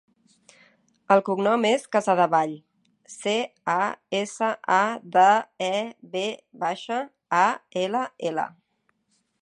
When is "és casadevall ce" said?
1.71-3.35